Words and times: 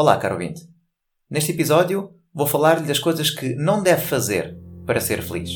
Olá, 0.00 0.16
caro 0.16 0.34
ouvinte. 0.34 0.62
Neste 1.28 1.50
episódio 1.50 2.12
vou 2.32 2.46
falar-lhe 2.46 2.86
das 2.86 3.00
coisas 3.00 3.30
que 3.30 3.56
não 3.56 3.82
deve 3.82 4.02
fazer 4.02 4.56
para 4.86 5.00
ser 5.00 5.20
feliz. 5.20 5.50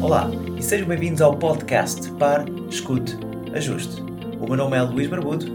Olá 0.00 0.30
e 0.56 0.62
sejam 0.62 0.86
bem-vindos 0.86 1.20
ao 1.20 1.36
podcast 1.36 2.12
Par, 2.12 2.44
Escute, 2.70 3.16
Ajuste. 3.52 4.00
O 4.40 4.46
meu 4.46 4.56
nome 4.56 4.76
é 4.76 4.82
Luís 4.82 5.08
Barbudo 5.08 5.46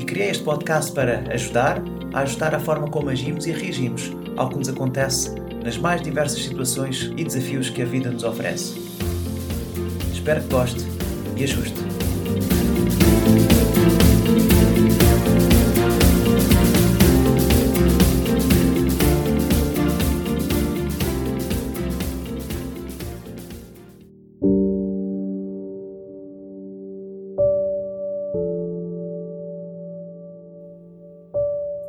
e 0.00 0.04
criei 0.04 0.30
este 0.30 0.42
podcast 0.42 0.90
para 0.90 1.32
ajudar 1.32 1.80
a 2.12 2.22
ajustar 2.22 2.56
a 2.56 2.58
forma 2.58 2.90
como 2.90 3.08
agimos 3.08 3.46
e 3.46 3.52
reagimos 3.52 4.10
ao 4.36 4.48
que 4.48 4.56
nos 4.56 4.68
acontece 4.68 5.30
nas 5.62 5.78
mais 5.78 6.02
diversas 6.02 6.42
situações 6.42 7.12
e 7.16 7.22
desafios 7.22 7.70
que 7.70 7.82
a 7.82 7.86
vida 7.86 8.10
nos 8.10 8.24
oferece. 8.24 8.80
Espero 10.12 10.42
que 10.42 10.48
goste 10.48 10.84
e 11.36 11.44
ajuste. 11.44 11.80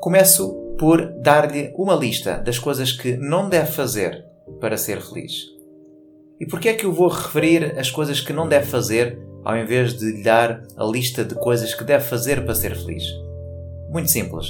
Começo 0.04 0.54
por 0.78 1.14
dar-lhe 1.22 1.72
uma 1.78 1.96
lista 1.96 2.38
das 2.38 2.60
coisas 2.60 2.92
que 2.92 3.16
não 3.16 3.48
deve 3.48 3.72
fazer 3.72 4.26
para 4.60 4.76
ser 4.76 5.02
feliz. 5.02 5.46
E 6.42 6.46
porquê 6.46 6.68
é 6.68 6.74
que 6.74 6.86
eu 6.86 6.92
vou 6.92 7.08
referir 7.08 7.80
as 7.80 7.90
coisas 7.90 8.20
que 8.20 8.34
não 8.34 8.46
deve 8.46 8.66
fazer 8.66 9.18
ao 9.46 9.56
invés 9.56 9.94
de 9.98 10.12
lhe 10.12 10.22
dar 10.22 10.62
a 10.76 10.84
lista 10.84 11.24
de 11.24 11.36
coisas 11.36 11.74
que 11.74 11.86
deve 11.86 12.04
fazer 12.04 12.44
para 12.44 12.54
ser 12.54 12.76
feliz? 12.76 13.06
Muito 13.90 14.12
simples. 14.12 14.48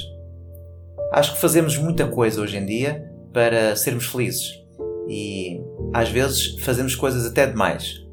Acho 1.12 1.34
que 1.34 1.40
fazemos 1.40 1.78
muita 1.78 2.08
coisa 2.08 2.40
hoje 2.40 2.56
em 2.56 2.66
dia 2.66 3.08
para 3.32 3.76
sermos 3.76 4.06
felizes. 4.06 4.60
E 5.08 5.60
às 5.92 6.08
vezes 6.08 6.56
fazemos 6.64 6.96
coisas 6.96 7.24
até 7.24 7.46
demais. 7.46 8.04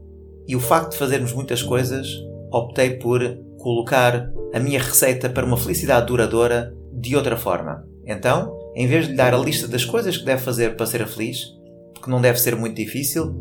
E 0.47 0.55
o 0.55 0.59
facto 0.59 0.91
de 0.91 0.97
fazermos 0.99 1.33
muitas 1.33 1.63
coisas, 1.63 2.07
optei 2.51 2.99
por 2.99 3.19
colocar 3.57 4.31
a 4.53 4.59
minha 4.59 4.79
receita 4.79 5.27
para 5.27 5.43
uma 5.43 5.57
felicidade 5.57 6.05
duradoura 6.05 6.79
de 6.91 7.15
outra 7.15 7.37
forma. 7.37 7.85
Então, 8.05 8.57
em 8.75 8.87
vez 8.87 9.05
de 9.05 9.11
lhe 9.11 9.17
dar 9.17 9.33
a 9.33 9.37
lista 9.37 9.67
das 9.67 9.85
coisas 9.85 10.17
que 10.17 10.25
deve 10.25 10.41
fazer 10.41 10.75
para 10.75 10.85
ser 10.85 11.05
feliz, 11.07 11.45
porque 11.93 12.09
não 12.09 12.21
deve 12.21 12.39
ser 12.39 12.55
muito 12.55 12.75
difícil, 12.75 13.33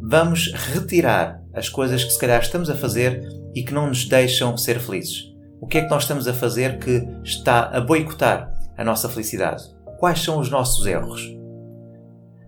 vamos 0.00 0.52
retirar 0.52 1.42
as 1.54 1.68
coisas 1.68 2.04
que 2.04 2.12
se 2.12 2.18
calhar 2.18 2.40
estamos 2.40 2.68
a 2.68 2.74
fazer 2.74 3.22
e 3.54 3.62
que 3.62 3.72
não 3.72 3.86
nos 3.88 4.04
deixam 4.04 4.56
ser 4.56 4.80
felizes. 4.80 5.32
O 5.60 5.66
que 5.66 5.78
é 5.78 5.82
que 5.82 5.90
nós 5.90 6.02
estamos 6.02 6.26
a 6.26 6.34
fazer 6.34 6.78
que 6.78 7.06
está 7.22 7.68
a 7.68 7.80
boicotar 7.80 8.52
a 8.76 8.84
nossa 8.84 9.08
felicidade? 9.08 9.62
Quais 9.98 10.20
são 10.20 10.38
os 10.38 10.50
nossos 10.50 10.86
erros? 10.86 11.32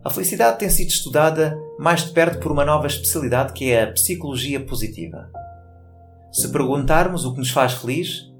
A 0.05 0.11
felicidade 0.11 0.59
tem 0.59 0.69
sido 0.69 0.89
estudada 0.89 1.57
mais 1.79 2.05
de 2.05 2.13
perto 2.13 2.39
por 2.41 2.53
uma 2.53 2.65
nova 2.65 2.87
especialidade 2.87 3.53
que 3.53 3.71
é 3.71 3.85
a 3.85 3.93
psicologia 3.93 4.61
positiva. 4.61 5.31
Se 6.33 6.51
perguntarmos 6.51 7.25
o 7.25 7.33
que 7.33 7.39
nos 7.39 7.51
faz 7.51 7.75
feliz, 7.75 8.31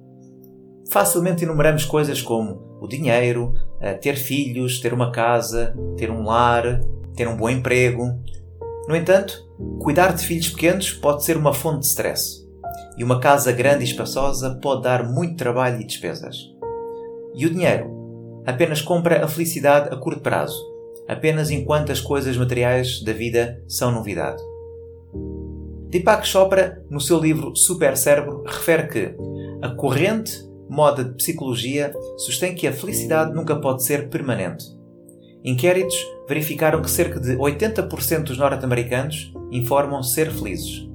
facilmente 0.95 1.43
enumeramos 1.43 1.85
coisas 1.85 2.23
como 2.23 2.79
o 2.81 2.87
dinheiro, 2.87 3.53
eh, 3.81 3.95
ter 3.95 4.15
filhos, 4.15 4.79
ter 4.79 4.95
uma 4.95 5.11
casa, 5.11 5.75
ter 5.97 6.09
um 6.09 6.23
lar, 6.23 6.81
ter 7.17 7.27
um 7.27 7.37
bom 7.37 7.51
emprego. 7.51 8.17
No 8.87 8.95
entanto, 8.95 9.45
cuidar 9.81 10.13
de 10.13 10.25
filhos 10.25 10.51
pequenos 10.51 10.93
pode 10.93 11.25
ser 11.25 11.37
uma 11.37 11.53
fonte 11.53 11.81
de 11.81 11.87
stress. 11.87 12.49
E 12.97 13.03
uma 13.03 13.19
casa 13.19 13.51
grande 13.51 13.83
e 13.83 13.89
espaçosa 13.89 14.57
pode 14.63 14.83
dar 14.83 15.03
muito 15.03 15.37
trabalho 15.37 15.81
e 15.81 15.85
despesas. 15.85 16.37
E 17.35 17.45
o 17.45 17.51
dinheiro 17.51 17.91
apenas 18.47 18.81
compra 18.81 19.25
a 19.25 19.27
felicidade 19.27 19.93
a 19.93 19.97
curto 19.97 20.21
prazo, 20.21 20.63
apenas 21.09 21.51
enquanto 21.51 21.91
as 21.91 22.01
coisas 22.01 22.37
materiais 22.37 23.03
da 23.03 23.13
vida 23.13 23.61
são 23.67 23.91
novidade. 23.91 24.41
Deepak 25.89 26.25
Chopra, 26.25 26.85
no 26.89 27.01
seu 27.01 27.19
livro 27.19 27.57
Super 27.57 27.97
Cérebro, 27.97 28.45
refere 28.47 28.87
que 28.87 29.17
a 29.61 29.71
corrente 29.71 30.54
moda 30.69 31.05
de 31.05 31.15
psicologia 31.15 31.95
sustém 32.17 32.55
que 32.55 32.67
a 32.67 32.73
felicidade 32.73 33.35
nunca 33.35 33.57
pode 33.57 33.85
ser 33.85 34.09
permanente. 34.09 34.65
Inquéritos 35.45 35.97
verificaram 36.27 36.81
que 36.81 36.91
cerca 36.91 37.21
de 37.21 37.37
80% 37.37 38.25
dos 38.25 38.39
norte-americanos 38.39 39.33
informam 39.53 40.03
ser 40.03 40.31
felizes. 40.31 40.89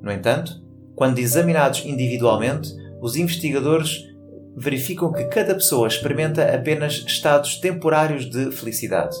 No 0.00 0.12
entanto, 0.12 0.62
quando 0.94 1.18
examinados 1.18 1.84
individualmente, 1.84 2.72
os 3.02 3.16
investigadores 3.16 4.04
verificam 4.56 5.12
que 5.12 5.24
cada 5.24 5.54
pessoa 5.54 5.88
experimenta 5.88 6.54
apenas 6.54 7.04
estados 7.06 7.56
temporários 7.56 8.30
de 8.30 8.50
felicidade 8.52 9.16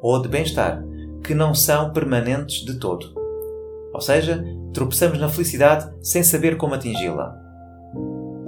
ou 0.00 0.22
de 0.22 0.28
bem-estar, 0.28 0.82
que 1.22 1.34
não 1.34 1.54
são 1.54 1.92
permanentes 1.92 2.64
de 2.64 2.78
todo. 2.78 3.12
Ou 3.92 4.00
seja, 4.00 4.42
tropeçamos 4.72 5.18
na 5.18 5.28
felicidade 5.28 5.92
sem 6.00 6.22
saber 6.22 6.56
como 6.56 6.74
atingi-la. 6.74 7.47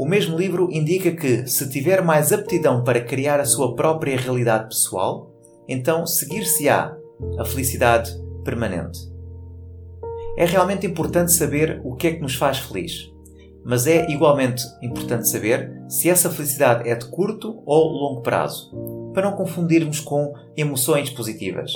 O 0.01 0.07
mesmo 0.07 0.39
livro 0.39 0.71
indica 0.73 1.13
que, 1.13 1.47
se 1.47 1.69
tiver 1.69 2.03
mais 2.03 2.33
aptidão 2.33 2.83
para 2.83 3.05
criar 3.05 3.39
a 3.39 3.45
sua 3.45 3.77
própria 3.77 4.17
realidade 4.19 4.69
pessoal, 4.69 5.31
então 5.69 6.07
seguir-se-á 6.07 6.97
a 7.39 7.45
felicidade 7.45 8.11
permanente. 8.43 8.99
É 10.39 10.47
realmente 10.47 10.87
importante 10.87 11.35
saber 11.35 11.83
o 11.85 11.97
que 11.97 12.07
é 12.07 12.13
que 12.15 12.23
nos 12.23 12.35
faz 12.35 12.61
feliz, 12.61 13.13
mas 13.63 13.87
é 13.87 14.11
igualmente 14.11 14.63
importante 14.81 15.29
saber 15.29 15.71
se 15.87 16.09
essa 16.09 16.31
felicidade 16.31 16.89
é 16.89 16.95
de 16.95 17.05
curto 17.05 17.63
ou 17.67 17.93
longo 17.93 18.23
prazo, 18.23 18.73
para 19.13 19.29
não 19.29 19.37
confundirmos 19.37 20.01
com 20.01 20.33
emoções 20.57 21.11
positivas. 21.11 21.75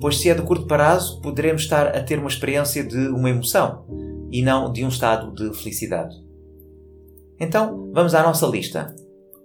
Pois 0.00 0.16
se 0.18 0.30
é 0.30 0.34
de 0.34 0.42
curto 0.42 0.68
prazo, 0.68 1.20
poderemos 1.20 1.62
estar 1.62 1.88
a 1.88 2.04
ter 2.04 2.20
uma 2.20 2.28
experiência 2.28 2.84
de 2.84 3.08
uma 3.08 3.30
emoção 3.30 3.84
e 4.30 4.42
não 4.42 4.72
de 4.72 4.84
um 4.84 4.88
estado 4.88 5.34
de 5.34 5.52
felicidade. 5.58 6.24
Então, 7.38 7.90
vamos 7.92 8.14
à 8.14 8.22
nossa 8.22 8.46
lista. 8.46 8.94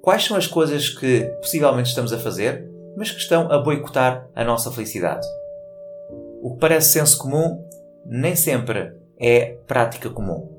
Quais 0.01 0.23
são 0.23 0.37
as 0.37 0.47
coisas 0.47 0.89
que 0.89 1.23
possivelmente 1.41 1.89
estamos 1.89 2.13
a 2.13 2.17
fazer, 2.17 2.69
mas 2.97 3.11
que 3.11 3.19
estão 3.19 3.51
a 3.51 3.59
boicotar 3.59 4.27
a 4.35 4.43
nossa 4.43 4.71
felicidade? 4.71 5.27
O 6.41 6.53
que 6.53 6.59
parece 6.59 6.93
senso 6.93 7.17
comum 7.19 7.63
nem 8.05 8.35
sempre 8.35 8.93
é 9.19 9.57
prática 9.67 10.09
comum. 10.09 10.49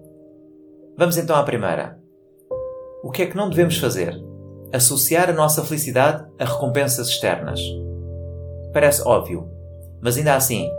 Vamos 0.97 1.17
então 1.17 1.35
à 1.35 1.43
primeira. 1.43 1.99
O 3.03 3.11
que 3.11 3.23
é 3.23 3.27
que 3.27 3.37
não 3.37 3.51
devemos 3.51 3.79
fazer? 3.79 4.15
Associar 4.73 5.29
a 5.29 5.33
nossa 5.33 5.65
felicidade 5.65 6.25
a 6.39 6.45
recompensas 6.45 7.09
externas. 7.09 7.61
Parece 8.73 9.03
óbvio, 9.07 9.51
mas 10.01 10.17
ainda 10.17 10.35
assim, 10.35 10.71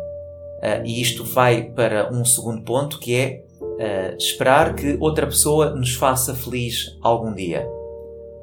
eh, 0.61 0.81
e 0.85 1.01
isto 1.01 1.25
vai 1.25 1.63
para 1.63 2.09
um 2.11 2.23
segundo 2.23 2.63
ponto 2.63 2.99
que 2.99 3.15
é 3.15 3.42
uh, 3.73 4.17
esperar 4.17 4.75
que 4.75 4.97
outra 4.99 5.25
pessoa 5.25 5.71
nos 5.71 5.93
faça 5.93 6.33
feliz 6.33 6.97
algum 7.01 7.33
dia. 7.33 7.67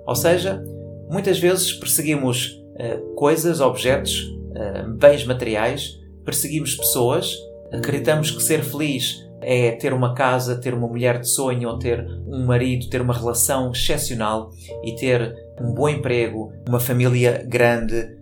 Ou 0.06 0.14
seja, 0.14 0.62
muitas 1.08 1.38
vezes 1.38 1.72
perseguimos 1.72 2.62
uh, 2.74 3.14
coisas, 3.14 3.60
objetos, 3.60 4.22
uh, 4.22 4.90
bens 4.96 5.24
materiais, 5.24 5.98
perseguimos 6.24 6.74
pessoas, 6.74 7.36
acreditamos 7.72 8.30
que 8.30 8.42
ser 8.42 8.62
feliz 8.62 9.30
é 9.42 9.72
ter 9.72 9.92
uma 9.92 10.14
casa, 10.14 10.56
ter 10.56 10.74
uma 10.74 10.86
mulher 10.86 11.18
de 11.18 11.28
sonho, 11.28 11.68
ou 11.68 11.78
ter 11.78 12.06
um 12.26 12.44
marido, 12.44 12.88
ter 12.88 13.00
uma 13.00 13.14
relação 13.14 13.72
excepcional 13.72 14.50
e 14.84 14.94
ter 14.94 15.34
um 15.60 15.72
bom 15.72 15.88
emprego, 15.88 16.52
uma 16.68 16.80
família 16.80 17.44
grande. 17.46 18.16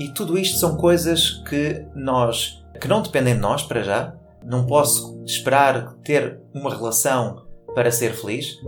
E 0.00 0.08
tudo 0.08 0.36
isto 0.36 0.58
são 0.58 0.76
coisas 0.76 1.42
que 1.48 1.84
nós, 1.94 2.62
que 2.80 2.88
não 2.88 3.02
dependem 3.02 3.34
de 3.34 3.40
nós 3.40 3.62
para 3.62 3.82
já, 3.82 4.14
não 4.44 4.66
posso 4.66 5.22
esperar 5.24 5.94
ter 6.04 6.40
uma 6.54 6.74
relação 6.74 7.42
para 7.74 7.90
ser 7.90 8.14
feliz 8.14 8.58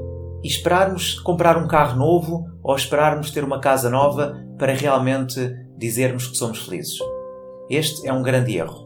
e 0.43 0.49
esperarmos 0.49 1.19
comprar 1.21 1.57
um 1.57 1.67
carro 1.67 1.99
novo 1.99 2.47
ou 2.63 2.75
esperarmos 2.75 3.31
ter 3.31 3.45
uma 3.45 3.61
casa 3.61 3.91
nova 3.91 4.41
para 4.59 4.75
realmente 4.75 5.55
dizermos 5.77 6.27
que 6.27 6.37
somos 6.37 6.59
felizes. 6.61 6.99
Este 7.69 8.07
é 8.07 8.13
um 8.13 8.23
grande 8.23 8.57
erro. 8.57 8.85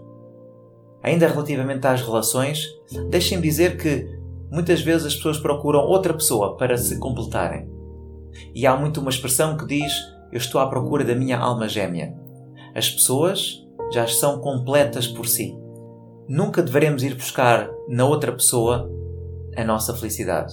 Ainda 1.03 1.29
relativamente 1.29 1.87
às 1.87 2.03
relações, 2.03 2.67
deixem-me 3.09 3.43
dizer 3.43 3.77
que 3.77 4.09
muitas 4.51 4.81
vezes 4.81 5.07
as 5.07 5.15
pessoas 5.15 5.39
procuram 5.39 5.81
outra 5.81 6.15
pessoa 6.15 6.57
para 6.57 6.77
se 6.77 6.99
completarem. 6.99 7.69
E 8.55 8.67
há 8.67 8.77
muito 8.77 9.01
uma 9.01 9.11
expressão 9.11 9.57
que 9.57 9.67
diz: 9.67 9.93
Eu 10.33 10.39
estou 10.39 10.61
à 10.61 10.69
procura 10.69 11.05
da 11.05 11.15
minha 11.15 11.39
alma 11.39 11.69
gêmea. 11.69 12.15
As 12.75 12.89
pessoas 12.89 13.65
já 13.93 14.07
são 14.07 14.41
completas 14.41 15.07
por 15.07 15.27
si 15.27 15.57
nunca 16.29 16.63
devemos 16.63 17.03
ir 17.03 17.15
buscar 17.15 17.71
na 17.89 18.05
outra 18.05 18.31
pessoa 18.31 18.91
a 19.57 19.65
nossa 19.65 19.95
felicidade. 19.95 20.53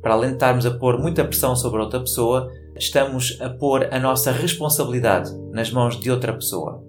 Para 0.00 0.14
além 0.14 0.30
de 0.30 0.36
estarmos 0.36 0.64
a 0.64 0.70
pôr 0.70 0.98
muita 0.98 1.24
pressão 1.24 1.56
sobre 1.56 1.80
outra 1.80 1.98
pessoa, 1.98 2.50
estamos 2.76 3.38
a 3.40 3.50
pôr 3.50 3.92
a 3.92 3.98
nossa 3.98 4.30
responsabilidade 4.30 5.36
nas 5.50 5.70
mãos 5.70 5.98
de 5.98 6.10
outra 6.10 6.32
pessoa. 6.32 6.82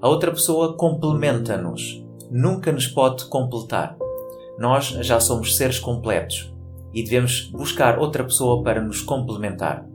A 0.00 0.08
outra 0.08 0.30
pessoa 0.30 0.76
complementa-nos, 0.76 2.04
nunca 2.30 2.72
nos 2.72 2.88
pode 2.88 3.26
completar. 3.26 3.96
Nós 4.58 4.86
já 4.86 5.20
somos 5.20 5.56
seres 5.56 5.78
completos. 5.78 6.52
e 6.92 7.04
devemos 7.04 7.48
buscar 7.52 8.00
outra 8.00 8.24
pessoa 8.24 8.64
para 8.64 8.82
nos 8.82 9.00
complementar. 9.00 9.86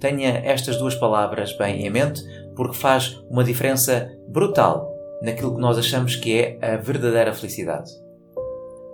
Tenha 0.00 0.30
estas 0.30 0.78
duas 0.78 0.94
palavras 0.94 1.54
bem 1.58 1.86
em 1.86 1.90
mente, 1.90 2.22
porque 2.56 2.74
faz 2.74 3.22
uma 3.28 3.44
diferença 3.44 4.10
brutal 4.30 4.91
naquilo 5.22 5.54
que 5.54 5.60
nós 5.60 5.78
achamos 5.78 6.16
que 6.16 6.38
é 6.38 6.58
a 6.60 6.76
verdadeira 6.76 7.32
felicidade. 7.32 7.90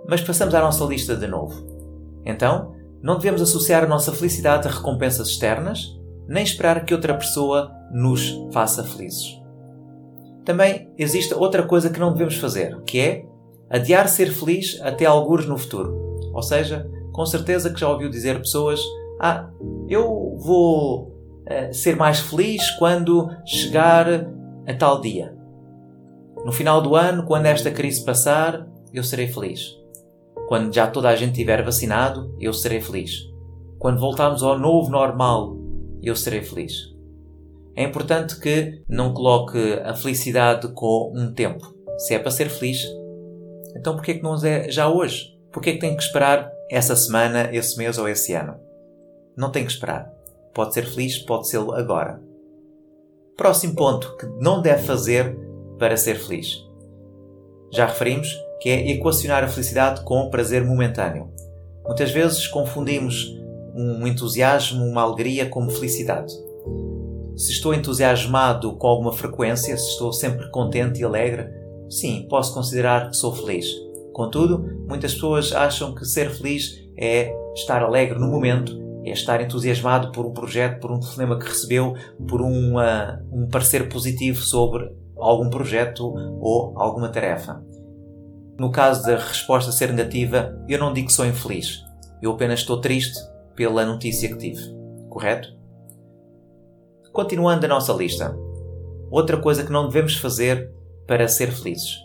Mas 0.07 0.21
passamos 0.21 0.53
à 0.53 0.61
nossa 0.61 0.85
lista 0.85 1.15
de 1.15 1.27
novo. 1.27 1.67
Então, 2.25 2.75
não 3.01 3.15
devemos 3.15 3.41
associar 3.41 3.83
a 3.83 3.87
nossa 3.87 4.11
felicidade 4.11 4.67
a 4.67 4.71
recompensas 4.71 5.29
externas, 5.29 5.97
nem 6.27 6.43
esperar 6.43 6.85
que 6.85 6.93
outra 6.93 7.15
pessoa 7.15 7.71
nos 7.91 8.31
faça 8.51 8.83
felizes. 8.83 9.39
Também 10.45 10.89
existe 10.97 11.33
outra 11.33 11.63
coisa 11.63 11.89
que 11.89 11.99
não 11.99 12.11
devemos 12.11 12.35
fazer, 12.35 12.79
que 12.81 12.99
é 12.99 13.25
adiar 13.69 14.07
ser 14.07 14.31
feliz 14.31 14.79
até 14.81 15.05
algures 15.05 15.45
no 15.45 15.57
futuro. 15.57 16.09
Ou 16.33 16.41
seja, 16.41 16.89
com 17.11 17.25
certeza 17.25 17.71
que 17.71 17.79
já 17.79 17.89
ouviu 17.89 18.09
dizer 18.09 18.39
pessoas: 18.39 18.79
Ah, 19.19 19.49
eu 19.87 20.35
vou 20.37 21.07
uh, 21.43 21.73
ser 21.73 21.95
mais 21.95 22.19
feliz 22.19 22.69
quando 22.71 23.29
chegar 23.45 24.07
a 24.67 24.73
tal 24.73 25.01
dia. 25.01 25.38
No 26.45 26.51
final 26.51 26.81
do 26.81 26.95
ano, 26.95 27.25
quando 27.25 27.47
esta 27.47 27.69
crise 27.69 28.03
passar, 28.03 28.67
eu 28.93 29.03
serei 29.03 29.27
feliz. 29.27 29.77
Quando 30.47 30.73
já 30.73 30.87
toda 30.87 31.09
a 31.09 31.15
gente 31.15 31.31
estiver 31.31 31.63
vacinado, 31.63 32.33
eu 32.39 32.53
serei 32.53 32.81
feliz. 32.81 33.29
Quando 33.77 33.99
voltarmos 33.99 34.41
ao 34.41 34.57
novo 34.57 34.89
normal, 34.89 35.57
eu 36.01 36.15
serei 36.15 36.41
feliz. 36.41 36.73
É 37.75 37.83
importante 37.83 38.39
que 38.39 38.81
não 38.87 39.13
coloque 39.13 39.73
a 39.83 39.93
felicidade 39.93 40.67
com 40.69 41.13
um 41.15 41.33
tempo. 41.33 41.73
Se 41.97 42.13
é 42.13 42.19
para 42.19 42.31
ser 42.31 42.49
feliz, 42.49 42.83
então 43.75 43.95
porquê 43.95 44.15
que 44.15 44.23
não 44.23 44.35
é 44.43 44.69
já 44.71 44.89
hoje? 44.89 45.37
Porquê 45.51 45.73
que 45.73 45.79
tem 45.79 45.95
que 45.95 46.03
esperar 46.03 46.49
essa 46.69 46.95
semana, 46.95 47.49
esse 47.53 47.77
mês 47.77 47.97
ou 47.97 48.07
esse 48.07 48.33
ano? 48.33 48.55
Não 49.35 49.51
tem 49.51 49.65
que 49.65 49.71
esperar. 49.71 50.11
Pode 50.53 50.73
ser 50.73 50.85
feliz, 50.85 51.17
pode 51.19 51.47
ser 51.47 51.57
agora. 51.57 52.21
Próximo 53.37 53.75
ponto 53.75 54.17
que 54.17 54.25
não 54.41 54.61
deve 54.61 54.83
fazer 54.83 55.37
para 55.79 55.97
ser 55.97 56.15
feliz. 56.15 56.63
Já 57.71 57.85
referimos 57.85 58.27
que 58.61 58.69
é 58.69 58.91
equacionar 58.91 59.43
a 59.43 59.47
felicidade 59.47 60.03
com 60.03 60.19
o 60.19 60.29
prazer 60.29 60.63
momentâneo. 60.65 61.31
Muitas 61.85 62.11
vezes 62.11 62.45
confundimos 62.47 63.33
um 63.73 64.05
entusiasmo, 64.05 64.85
uma 64.85 65.01
alegria 65.01 65.47
como 65.47 65.71
felicidade. 65.71 66.33
Se 67.35 67.51
estou 67.53 67.73
entusiasmado 67.73 68.73
com 68.73 68.87
alguma 68.87 69.13
frequência, 69.13 69.77
se 69.77 69.91
estou 69.91 70.11
sempre 70.11 70.49
contente 70.51 70.99
e 70.99 71.03
alegre, 71.05 71.47
sim, 71.89 72.27
posso 72.29 72.53
considerar 72.53 73.09
que 73.09 73.15
sou 73.15 73.33
feliz. 73.33 73.65
Contudo, 74.11 74.83
muitas 74.87 75.13
pessoas 75.13 75.53
acham 75.53 75.95
que 75.95 76.03
ser 76.03 76.29
feliz 76.31 76.83
é 76.97 77.33
estar 77.55 77.81
alegre 77.81 78.19
no 78.19 78.27
momento, 78.27 78.77
é 79.05 79.11
estar 79.11 79.41
entusiasmado 79.41 80.11
por 80.11 80.25
um 80.25 80.33
projeto, 80.33 80.81
por 80.81 80.91
um 80.91 80.99
telefonema 80.99 81.39
que 81.39 81.47
recebeu, 81.47 81.95
por 82.27 82.41
uma, 82.41 83.23
um 83.31 83.47
parecer 83.47 83.87
positivo 83.87 84.41
sobre 84.41 84.91
algum 85.19 85.49
projeto 85.49 86.13
ou 86.39 86.73
alguma 86.75 87.09
tarefa. 87.09 87.63
No 88.59 88.71
caso 88.71 89.05
da 89.05 89.15
resposta 89.17 89.71
ser 89.71 89.93
negativa, 89.93 90.61
eu 90.67 90.77
não 90.77 90.91
digo 90.93 91.07
que 91.07 91.13
sou 91.13 91.25
infeliz. 91.25 91.83
Eu 92.21 92.31
apenas 92.31 92.59
estou 92.59 92.81
triste 92.81 93.17
pela 93.55 93.85
notícia 93.85 94.27
que 94.27 94.37
tive. 94.37 94.61
Correto? 95.09 95.57
Continuando 97.13 97.65
a 97.65 97.69
nossa 97.69 97.93
lista. 97.93 98.37
Outra 99.09 99.37
coisa 99.37 99.63
que 99.63 99.71
não 99.71 99.87
devemos 99.87 100.17
fazer 100.17 100.71
para 101.07 101.27
ser 101.27 101.51
felizes. 101.51 101.97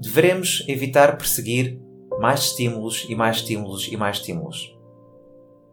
Devemos 0.00 0.64
evitar 0.68 1.16
perseguir 1.16 1.80
mais 2.20 2.40
estímulos 2.40 3.06
e 3.08 3.14
mais 3.14 3.36
estímulos 3.36 3.88
e 3.90 3.96
mais 3.96 4.18
estímulos. 4.18 4.76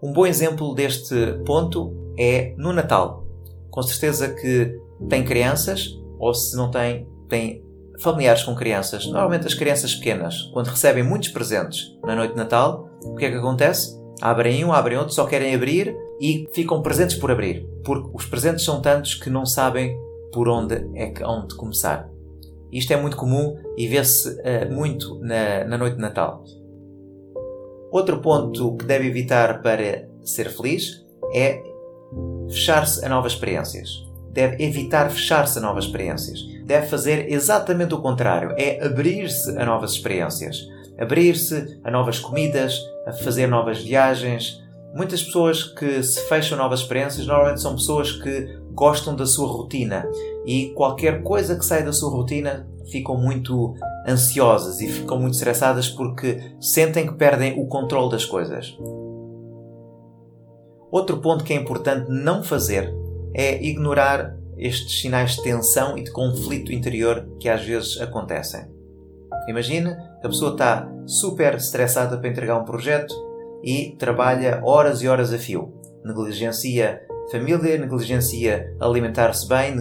Um 0.01 0.11
bom 0.11 0.25
exemplo 0.25 0.73
deste 0.73 1.15
ponto 1.45 1.93
é 2.17 2.53
no 2.57 2.73
Natal. 2.73 3.25
Com 3.69 3.81
certeza 3.83 4.33
que 4.33 4.79
tem 5.07 5.23
crianças, 5.23 5.97
ou 6.23 6.33
se 6.33 6.55
não 6.55 6.71
tem, 6.71 7.07
familiares 7.99 8.43
com 8.43 8.55
crianças, 8.55 9.05
normalmente 9.05 9.47
as 9.47 9.53
crianças 9.53 9.95
pequenas, 9.95 10.43
quando 10.53 10.67
recebem 10.67 11.03
muitos 11.03 11.29
presentes 11.29 11.97
na 12.03 12.15
noite 12.15 12.31
de 12.31 12.37
Natal, 12.37 12.89
o 13.03 13.15
que 13.15 13.25
é 13.25 13.31
que 13.31 13.37
acontece? 13.37 13.99
Abrem 14.21 14.63
um, 14.63 14.71
abrem 14.71 14.97
outro, 14.97 15.13
só 15.13 15.25
querem 15.25 15.53
abrir 15.53 15.95
e 16.21 16.47
ficam 16.53 16.81
presentes 16.81 17.15
por 17.15 17.31
abrir, 17.31 17.67
porque 17.83 18.09
os 18.13 18.25
presentes 18.25 18.63
são 18.63 18.81
tantos 18.81 19.15
que 19.15 19.29
não 19.29 19.45
sabem 19.45 19.97
por 20.31 20.47
onde 20.47 20.75
é 20.95 21.07
que 21.07 21.23
hão 21.23 21.45
de 21.45 21.55
começar. 21.55 22.09
Isto 22.71 22.93
é 22.93 22.97
muito 22.97 23.17
comum 23.17 23.55
e 23.77 23.87
vê-se 23.87 24.29
uh, 24.29 24.71
muito 24.71 25.19
na, 25.19 25.65
na 25.65 25.77
noite 25.77 25.95
de 25.95 26.01
Natal. 26.01 26.43
Outro 27.91 28.19
ponto 28.19 28.75
que 28.77 28.85
deve 28.85 29.07
evitar 29.07 29.61
para 29.61 30.07
ser 30.23 30.49
feliz 30.49 31.05
é 31.33 31.61
fechar-se 32.49 33.05
a 33.05 33.09
novas 33.09 33.33
experiências. 33.33 34.02
Deve 34.33 34.63
evitar 34.63 35.09
fechar-se 35.09 35.59
a 35.59 35.61
novas 35.61 35.85
experiências 35.85 36.53
deve 36.65 36.87
fazer 36.87 37.31
exatamente 37.31 37.93
o 37.93 38.01
contrário: 38.01 38.53
é 38.57 38.83
abrir-se 38.85 39.57
a 39.57 39.65
novas 39.65 39.91
experiências, 39.91 40.67
abrir-se 40.97 41.79
a 41.83 41.91
novas 41.91 42.19
comidas, 42.19 42.79
a 43.05 43.11
fazer 43.11 43.47
novas 43.47 43.79
viagens. 43.79 44.61
Muitas 44.95 45.23
pessoas 45.23 45.63
que 45.63 46.03
se 46.03 46.19
fecham 46.29 46.57
a 46.57 46.61
novas 46.61 46.81
experiências 46.81 47.25
normalmente 47.25 47.61
são 47.61 47.73
pessoas 47.75 48.11
que 48.11 48.59
gostam 48.71 49.15
da 49.15 49.25
sua 49.25 49.47
rotina 49.47 50.07
e 50.45 50.71
qualquer 50.75 51.23
coisa 51.23 51.55
que 51.55 51.65
sai 51.65 51.83
da 51.83 51.91
sua 51.91 52.11
rotina 52.11 52.67
ficam 52.91 53.17
muito 53.17 53.73
ansiosas 54.07 54.81
e 54.81 54.87
ficam 54.87 55.19
muito 55.19 55.33
estressadas 55.33 55.89
porque 55.89 56.53
sentem 56.59 57.07
que 57.07 57.15
perdem 57.15 57.59
o 57.59 57.65
controle 57.65 58.11
das 58.11 58.23
coisas. 58.23 58.77
Outro 60.91 61.17
ponto 61.17 61.43
que 61.43 61.53
é 61.53 61.55
importante 61.55 62.11
não 62.11 62.43
fazer 62.43 62.93
é 63.33 63.63
ignorar 63.63 64.35
estes 64.57 65.01
sinais 65.01 65.35
de 65.35 65.43
tensão 65.43 65.97
e 65.97 66.03
de 66.03 66.11
conflito 66.11 66.71
interior 66.71 67.27
que 67.39 67.49
às 67.49 67.63
vezes 67.63 67.99
acontecem. 67.99 68.65
Imagine, 69.47 69.89
a 69.89 70.27
pessoa 70.27 70.51
está 70.51 70.89
super 71.05 71.55
estressada 71.55 72.17
para 72.17 72.29
entregar 72.29 72.57
um 72.57 72.65
projeto 72.65 73.13
e 73.63 73.95
trabalha 73.97 74.61
horas 74.63 75.01
e 75.01 75.07
horas 75.07 75.33
a 75.33 75.37
fio. 75.37 75.73
Negligencia 76.05 77.01
família, 77.31 77.77
negligencia 77.77 78.75
alimentar-se 78.79 79.47
bem, 79.47 79.75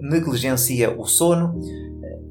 negligencia 0.00 0.98
o 0.98 1.04
sono 1.06 1.60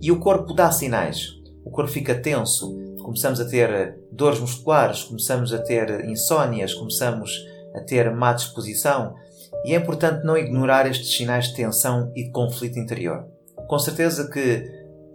e 0.02 0.12
o 0.12 0.20
corpo 0.20 0.54
dá 0.54 0.72
sinais. 0.72 1.38
O 1.64 1.70
corpo 1.70 1.92
fica 1.92 2.16
tenso, 2.16 2.76
começamos 3.02 3.40
a 3.40 3.46
ter 3.46 3.98
dores 4.12 4.40
musculares, 4.40 5.04
começamos 5.04 5.54
a 5.54 5.60
ter 5.60 6.06
insónias, 6.06 6.74
começamos 6.74 7.32
a 7.76 7.82
ter 7.82 8.10
má 8.12 8.34
disposição, 8.34 9.16
e 9.68 9.74
é 9.74 9.76
importante 9.76 10.26
não 10.26 10.38
ignorar 10.38 10.90
estes 10.90 11.14
sinais 11.14 11.50
de 11.50 11.56
tensão 11.56 12.10
e 12.16 12.24
de 12.24 12.32
conflito 12.32 12.80
interior. 12.80 13.28
Com 13.68 13.78
certeza 13.78 14.30
que 14.32 14.64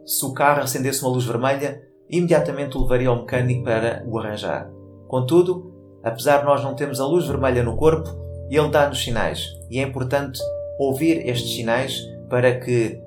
se 0.05 0.27
o 0.27 0.35
carro 0.35 0.61
acendesse 0.61 1.01
uma 1.01 1.11
luz 1.11 1.25
vermelha, 1.25 1.81
imediatamente 2.11 2.77
o 2.77 2.83
levaria 2.83 3.09
ao 3.09 3.23
mecânico 3.23 3.65
para 3.65 4.05
o 4.07 4.19
arranjar. 4.19 4.71
Contudo, 5.09 5.73
apesar 6.05 6.41
de 6.41 6.45
nós 6.45 6.63
não 6.63 6.75
termos 6.75 7.01
a 7.01 7.07
luz 7.07 7.27
vermelha 7.27 7.63
no 7.63 7.79
corpo, 7.79 8.11
ele 8.51 8.69
dá-nos 8.69 9.03
sinais 9.03 9.49
e 9.71 9.79
é 9.79 9.83
importante 9.83 10.39
ouvir 10.79 11.27
estes 11.27 11.55
sinais 11.55 12.03
para 12.29 12.61
que 12.61 13.01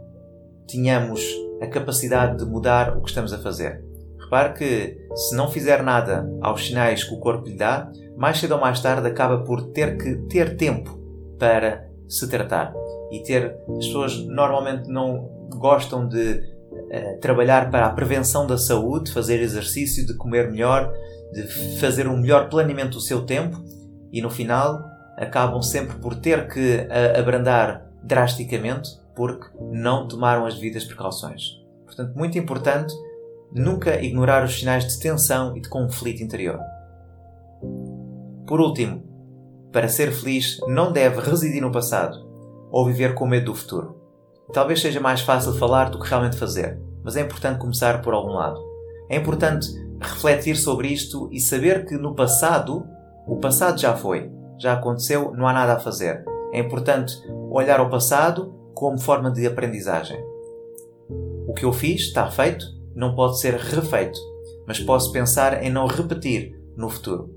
tenhamos 0.67 1.23
a 1.61 1.67
capacidade 1.67 2.39
de 2.39 2.45
mudar 2.49 2.97
o 2.97 3.03
que 3.03 3.09
estamos 3.09 3.31
a 3.31 3.37
fazer. 3.37 3.85
Repare 4.19 4.53
que 4.53 4.97
se 5.15 5.35
não 5.35 5.51
fizer 5.51 5.83
nada 5.83 6.27
aos 6.41 6.65
sinais 6.65 7.03
que 7.03 7.13
o 7.13 7.19
corpo 7.19 7.47
lhe 7.47 7.55
dá, 7.55 7.87
mais 8.17 8.39
cedo 8.39 8.55
ou 8.55 8.59
mais 8.59 8.79
tarde 8.79 9.07
acaba 9.07 9.43
por 9.43 9.61
ter 9.67 9.95
que 9.95 10.15
ter 10.27 10.57
tempo 10.57 11.04
para 11.37 11.87
se 12.07 12.27
tratar. 12.29 12.73
E 13.11 13.21
ter. 13.23 13.55
As 13.77 13.85
pessoas 13.85 14.17
normalmente 14.25 14.89
não 14.89 15.29
gostam 15.49 16.07
de 16.07 16.33
uh, 16.33 17.19
trabalhar 17.21 17.69
para 17.69 17.85
a 17.85 17.89
prevenção 17.91 18.47
da 18.47 18.57
saúde, 18.57 19.11
fazer 19.11 19.39
exercício, 19.41 20.05
de 20.05 20.15
comer 20.15 20.51
melhor, 20.51 20.91
de 21.33 21.43
fazer 21.79 22.07
um 22.07 22.17
melhor 22.17 22.49
planeamento 22.49 22.97
do 22.97 23.01
seu 23.01 23.25
tempo 23.25 23.63
e 24.11 24.21
no 24.21 24.29
final 24.29 24.83
acabam 25.17 25.61
sempre 25.61 25.97
por 25.97 26.15
ter 26.15 26.47
que 26.47 26.77
uh, 26.77 27.19
abrandar 27.19 27.85
drasticamente 28.03 28.89
porque 29.15 29.47
não 29.71 30.07
tomaram 30.07 30.45
as 30.45 30.55
devidas 30.55 30.83
precauções. 30.83 31.61
Portanto, 31.85 32.13
muito 32.15 32.37
importante 32.37 32.93
nunca 33.51 34.01
ignorar 34.01 34.43
os 34.43 34.59
sinais 34.59 34.85
de 34.85 34.99
tensão 34.99 35.55
e 35.55 35.61
de 35.61 35.69
conflito 35.69 36.21
interior. 36.21 36.59
Por 38.45 38.59
último, 38.59 39.14
para 39.75 39.89
ser 39.89 40.13
feliz, 40.13 40.57
não 40.69 40.93
deve 40.93 41.19
residir 41.19 41.61
no 41.61 41.69
passado 41.69 42.25
ou 42.71 42.85
viver 42.85 43.13
com 43.13 43.27
medo 43.27 43.47
do 43.47 43.55
futuro. 43.55 43.93
Talvez 44.53 44.79
seja 44.79 45.01
mais 45.01 45.19
fácil 45.19 45.51
falar 45.55 45.89
do 45.89 45.99
que 45.99 46.07
realmente 46.07 46.37
fazer, 46.37 46.79
mas 47.03 47.17
é 47.17 47.21
importante 47.21 47.59
começar 47.59 48.01
por 48.01 48.13
algum 48.13 48.31
lado. 48.31 48.57
É 49.09 49.17
importante 49.17 49.67
refletir 49.99 50.55
sobre 50.55 50.87
isto 50.87 51.27
e 51.29 51.41
saber 51.41 51.85
que 51.85 51.97
no 51.97 52.15
passado, 52.15 52.87
o 53.27 53.35
passado 53.35 53.77
já 53.77 53.93
foi, 53.97 54.31
já 54.57 54.71
aconteceu, 54.71 55.33
não 55.35 55.45
há 55.45 55.51
nada 55.51 55.73
a 55.73 55.79
fazer. 55.79 56.23
É 56.53 56.59
importante 56.59 57.13
olhar 57.51 57.81
ao 57.81 57.89
passado 57.89 58.55
como 58.73 58.97
forma 58.97 59.29
de 59.29 59.45
aprendizagem. 59.45 60.23
O 61.45 61.53
que 61.53 61.65
eu 61.65 61.73
fiz 61.73 62.03
está 62.03 62.31
feito, 62.31 62.65
não 62.95 63.13
pode 63.13 63.41
ser 63.41 63.55
refeito, 63.55 64.17
mas 64.65 64.79
posso 64.79 65.11
pensar 65.11 65.61
em 65.61 65.69
não 65.69 65.85
repetir 65.85 66.57
no 66.77 66.89
futuro. 66.89 67.29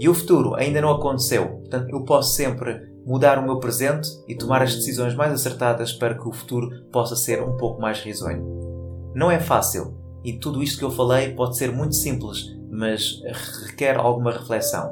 E 0.00 0.08
o 0.08 0.14
futuro 0.14 0.54
ainda 0.54 0.80
não 0.80 0.92
aconteceu, 0.92 1.46
portanto 1.46 1.90
eu 1.90 2.02
posso 2.04 2.34
sempre 2.34 2.88
mudar 3.04 3.38
o 3.38 3.42
meu 3.42 3.58
presente 3.58 4.08
e 4.26 4.34
tomar 4.34 4.62
as 4.62 4.74
decisões 4.74 5.14
mais 5.14 5.30
acertadas 5.30 5.92
para 5.92 6.14
que 6.14 6.26
o 6.26 6.32
futuro 6.32 6.70
possa 6.90 7.14
ser 7.14 7.42
um 7.42 7.54
pouco 7.58 7.82
mais 7.82 8.00
risonho. 8.00 9.12
Não 9.14 9.30
é 9.30 9.38
fácil, 9.38 9.94
e 10.24 10.32
tudo 10.32 10.62
isto 10.62 10.78
que 10.78 10.84
eu 10.86 10.90
falei 10.90 11.34
pode 11.34 11.58
ser 11.58 11.70
muito 11.70 11.96
simples, 11.96 12.46
mas 12.70 13.20
requer 13.66 13.98
alguma 13.98 14.32
reflexão. 14.32 14.90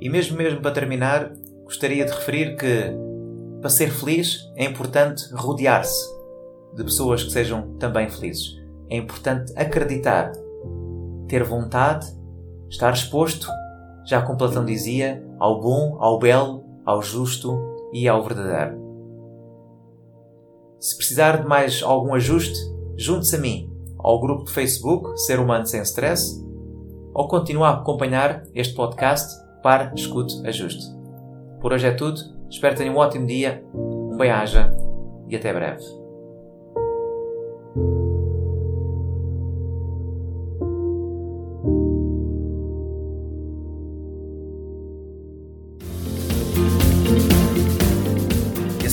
E 0.00 0.08
mesmo 0.08 0.36
mesmo 0.36 0.60
para 0.60 0.70
terminar, 0.70 1.32
gostaria 1.64 2.04
de 2.04 2.12
referir 2.12 2.56
que 2.56 2.92
para 3.60 3.70
ser 3.70 3.90
feliz 3.90 4.48
é 4.54 4.66
importante 4.66 5.24
rodear-se 5.34 6.08
de 6.76 6.84
pessoas 6.84 7.24
que 7.24 7.32
sejam 7.32 7.74
também 7.76 8.08
felizes. 8.08 8.56
É 8.88 8.96
importante 8.96 9.52
acreditar, 9.56 10.30
ter 11.26 11.42
vontade, 11.42 12.06
estar 12.68 12.92
exposto, 12.92 13.48
já 14.04 14.22
como 14.22 14.38
Platão 14.38 14.64
dizia, 14.64 15.24
ao 15.38 15.60
bom, 15.60 15.96
ao 16.00 16.18
belo, 16.18 16.64
ao 16.84 17.02
justo 17.02 17.58
e 17.92 18.08
ao 18.08 18.22
verdadeiro. 18.22 18.78
Se 20.80 20.96
precisar 20.96 21.42
de 21.42 21.48
mais 21.48 21.82
algum 21.82 22.14
ajuste, 22.14 22.58
junte-se 22.96 23.36
a 23.36 23.38
mim, 23.38 23.70
ao 23.98 24.20
grupo 24.20 24.44
de 24.44 24.52
Facebook 24.52 25.18
Ser 25.20 25.40
Humano 25.40 25.66
Sem 25.66 25.82
Stress, 25.82 26.44
ou 27.12 27.26
continue 27.26 27.64
a 27.64 27.70
acompanhar 27.70 28.44
este 28.54 28.74
podcast 28.74 29.36
para 29.62 29.92
Escute 29.94 30.34
Ajuste. 30.46 30.84
Por 31.60 31.72
hoje 31.72 31.88
é 31.88 31.90
tudo, 31.90 32.20
espero 32.48 32.74
que 32.74 32.82
tenham 32.82 32.94
um 32.94 32.98
ótimo 32.98 33.26
dia, 33.26 33.64
um 33.74 34.16
bem-aja 34.16 34.72
e 35.28 35.34
até 35.34 35.52
breve. 35.52 36.07